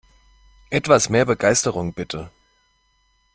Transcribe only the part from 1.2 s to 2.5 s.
Begeisterung, bitte!